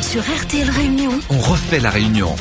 [0.00, 2.36] Sur RTL Réunion, On refait la réunion.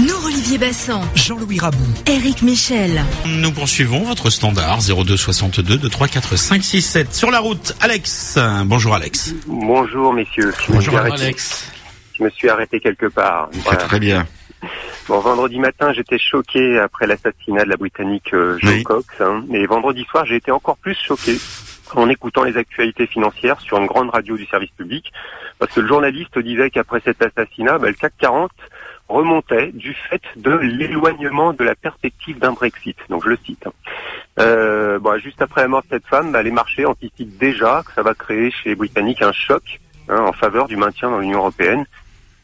[0.00, 1.84] nous Olivier Bassan, Jean-Louis Rabou.
[2.06, 3.04] Eric Michel.
[3.26, 7.76] Nous poursuivons votre standard 02 62 2 3 4 5 6 7 sur la route.
[7.80, 9.34] Alex, bonjour Alex.
[9.46, 10.52] Bonjour messieurs.
[10.68, 11.36] Je suis arrêté-
[12.18, 13.50] Je me suis arrêté quelque part.
[13.64, 13.78] Voilà.
[13.78, 14.26] Très bien.
[15.10, 18.84] Bon, vendredi matin, j'étais choqué après l'assassinat de la Britannique euh, Joe Oui.
[18.84, 19.06] Cox.
[19.20, 19.42] hein.
[19.52, 21.36] et vendredi soir, j'ai été encore plus choqué
[21.96, 25.12] en écoutant les actualités financières sur une grande radio du service public,
[25.58, 28.52] parce que le journaliste disait qu'après cet assassinat, bah, le CAC 40
[29.08, 32.96] remontait du fait de l'éloignement de la perspective d'un Brexit.
[33.08, 33.66] Donc je le cite.
[33.66, 33.72] hein.
[34.38, 37.92] Euh, bon, juste après la mort de cette femme, bah, les marchés anticipent déjà que
[37.94, 41.38] ça va créer chez les Britanniques un choc hein, en faveur du maintien dans l'Union
[41.40, 41.84] européenne.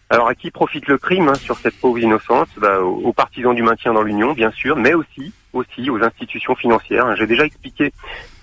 [0.09, 3.63] Alors à qui profite le crime hein, sur cette pauvre innocence bah, aux, partisans du
[3.65, 7.17] maintien dans l'Union, bien sûr, mais aussi aussi aux institutions financières.
[7.17, 7.93] J'ai déjà expliqué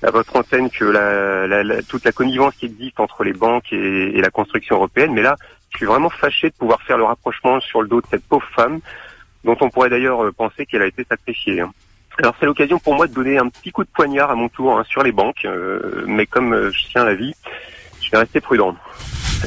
[0.02, 3.72] à votre antenne que la, la- la- toute la connivence qui existe entre les banques
[3.72, 5.36] et, la construction européenne, mais là,
[5.70, 8.48] je suis vraiment fâché de pouvoir faire le rapprochement sur le dos de cette pauvre
[8.56, 8.80] femme,
[9.44, 11.62] dont on pourrait d'ailleurs euh, penser qu'elle a été sacrifiée.
[11.62, 11.72] hein.
[12.18, 14.78] Alors c'est l'occasion pour moi de donner un petit coup de poignard à mon tour
[14.78, 17.36] hein, sur les banques, euh, mais comme euh, je tiens la vie,
[18.02, 18.76] je vais rester prudent.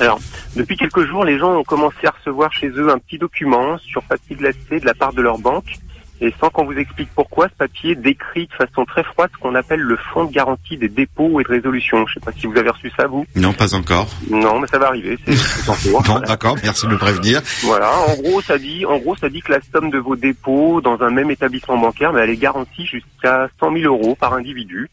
[0.00, 0.18] Alors,
[0.56, 4.02] depuis quelques jours, les gens ont commencé à recevoir chez eux un petit document sur
[4.02, 5.74] papier glacé de la part de leur banque.
[6.22, 9.54] Et sans qu'on vous explique pourquoi, ce papier décrit de façon très froide ce qu'on
[9.54, 12.06] appelle le fonds de garantie des dépôts et de résolution.
[12.06, 13.26] Je sais pas si vous avez reçu ça, vous.
[13.36, 14.08] Non, pas encore.
[14.30, 15.18] Non, mais ça va arriver.
[15.26, 16.02] C'est c'est en cours.
[16.02, 16.26] Bon, Voilà.
[16.26, 17.42] d'accord, merci de me prévenir.
[17.64, 20.80] Voilà, en gros, ça dit, en gros, ça dit que la somme de vos dépôts
[20.80, 24.88] dans un même établissement bancaire, mais elle est garantie jusqu'à 100 000 euros par individu.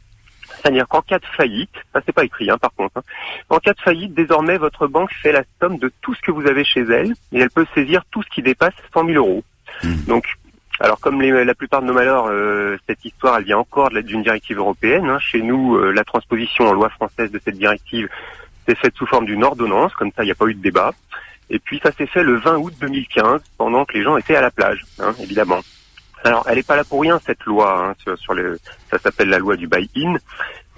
[0.64, 2.98] C'est-à-dire qu'en cas de faillite, ça c'est pas écrit, hein, par contre.
[2.98, 3.04] hein.
[3.50, 6.48] En cas de faillite, désormais, votre banque fait la somme de tout ce que vous
[6.48, 9.44] avez chez elle, et elle peut saisir tout ce qui dépasse 100 000 euros.
[9.84, 9.96] Hmm.
[10.08, 10.26] Donc,
[10.80, 14.24] alors comme les- la plupart de nos malheurs, euh, cette histoire, elle vient encore d'une
[14.24, 15.10] directive européenne.
[15.10, 15.20] hein.
[15.20, 18.08] Chez nous, euh, la transposition en loi française de cette directive
[18.66, 20.94] s'est faite sous forme d'une ordonnance, comme ça, il n'y a pas eu de débat.
[21.50, 24.42] Et puis ça s'est fait le 20 août 2015, pendant que les gens étaient à
[24.42, 25.60] la plage, hein, évidemment.
[26.24, 27.90] Alors, elle n'est pas là pour rien cette loi.
[27.90, 28.58] Hein, sur, sur le,
[28.90, 30.16] ça s'appelle la loi du buy-in.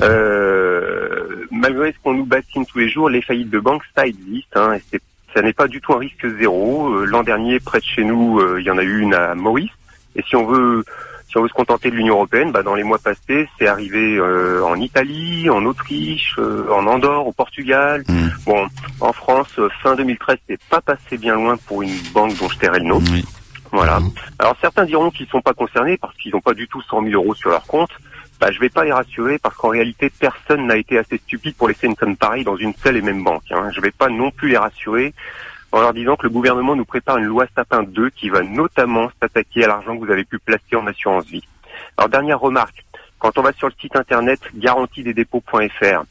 [0.02, 4.56] Euh, malgré ce qu'on nous bassine tous les jours, les faillites de banque, ça existe.
[4.56, 5.00] Hein, et
[5.34, 6.90] ça n'est pas du tout un risque zéro.
[6.94, 9.36] Euh, L'an dernier, près de chez nous, euh, il y en a eu une à
[9.36, 9.72] Maurice.
[10.16, 10.84] Et si on veut,
[11.28, 14.16] si on veut se contenter de l'Union européenne, bah, dans les mois passés, c'est arrivé
[14.16, 18.04] euh, en Italie, en Autriche, euh, en Andorre, au Portugal.
[18.08, 18.28] Mm.
[18.46, 18.68] Bon,
[19.02, 22.58] en France, euh, fin 2013, c'est pas passé bien loin pour une banque dont je
[22.58, 23.02] tairai le nom.
[23.12, 23.26] Oui.
[23.76, 24.00] Voilà.
[24.00, 24.12] Mhm.
[24.40, 27.04] Alors certains diront qu'ils ne sont pas concernés parce qu'ils n'ont pas du tout 100
[27.04, 27.92] 000 euros sur leur compte.
[28.40, 31.68] Bah, je vais pas les rassurer parce qu'en réalité, personne n'a été assez stupide pour
[31.68, 33.52] laisser une somme pareille dans une seule et même banque.
[33.52, 33.70] Hein.
[33.74, 35.14] Je vais pas non plus les rassurer
[35.72, 39.10] en leur disant que le gouvernement nous prépare une loi Sapin 2 qui va notamment
[39.22, 41.44] s'attaquer à l'argent que vous avez pu placer en assurance vie.
[41.98, 42.86] Alors dernière remarque,
[43.20, 46.04] quand on va sur le site internet garantiedesdépôts.fr,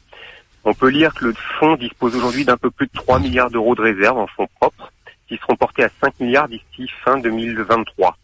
[0.65, 3.75] on peut lire que le fonds dispose aujourd'hui d'un peu plus de 3 milliards d'euros
[3.75, 4.91] de réserves en fonds propres
[5.27, 8.15] qui seront portés à 5 milliards d'ici fin 2023.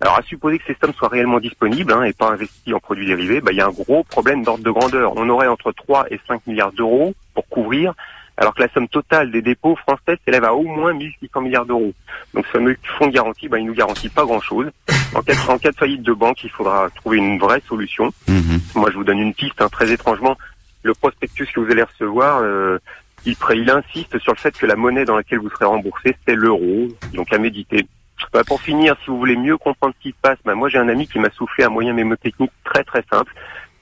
[0.00, 3.06] Alors à supposer que ces sommes soient réellement disponibles hein, et pas investies en produits
[3.06, 5.12] dérivés, bah, il y a un gros problème d'ordre de grandeur.
[5.16, 7.94] On aurait entre 3 et 5 milliards d'euros pour couvrir,
[8.36, 11.92] alors que la somme totale des dépôts français s'élève à au moins 1600 milliards d'euros.
[12.34, 14.70] Donc ce fameux fonds de garantie, bah, il nous garantit pas grand-chose.
[15.14, 18.12] En cas, de- en cas de faillite de banque, il faudra trouver une vraie solution.
[18.28, 18.60] Mhm.
[18.74, 19.62] Moi, je vous donne une piste.
[19.62, 20.36] hein, très étrangement,
[20.82, 22.78] le prospectus que vous allez recevoir, euh,
[23.26, 26.16] il, pré- il insiste sur le fait que la monnaie dans laquelle vous serez remboursé,
[26.26, 26.88] c'est l'euro.
[27.12, 27.86] Donc à méditer.
[28.32, 30.78] Bah, pour finir, si vous voulez mieux comprendre ce qui se passe, bah, moi j'ai
[30.78, 33.32] un ami qui m'a soufflé un moyen mémotechnique très très simple.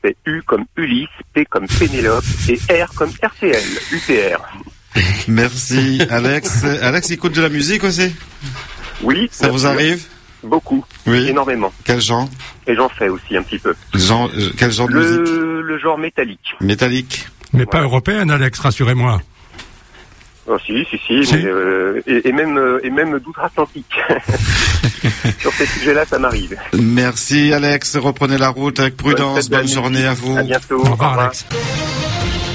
[0.04, 4.40] C'est U comme Ulysse, P comme Pénélope et R comme RTL, UTR.
[5.28, 6.64] Merci, Alex.
[6.82, 8.14] Alex, écoute de la musique aussi?
[9.02, 10.04] Oui, Ça vous arrive?
[10.42, 11.28] Beaucoup, Oui.
[11.28, 11.72] énormément.
[11.84, 12.28] Quel genre?
[12.66, 13.74] Et j'en fais aussi un petit peu.
[13.94, 15.18] Genre, euh, quel genre de musique?
[15.34, 16.54] Le, le genre métallique.
[16.60, 17.28] Métallique.
[17.52, 19.20] Mais pas européenne, Alex, rassurez-moi.
[20.46, 21.34] Oh, si, si, si, Si.
[21.34, 23.86] mais, euh, et, et même euh, et même d'outre-Atlantique.
[25.40, 26.56] Sur ces sujets-là, ça m'arrive.
[26.72, 27.96] Merci, Alex.
[27.96, 29.48] Reprenez la route avec prudence.
[29.48, 30.36] Bonne journée à vous.
[30.36, 30.80] À bientôt.
[30.80, 31.46] Au revoir, Alex.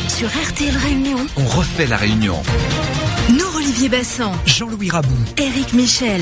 [0.09, 2.41] Sur RTL Réunion, On refait la réunion.
[3.29, 5.15] nous Olivier Bassan, Jean-Louis Rabou.
[5.37, 6.21] Eric Michel.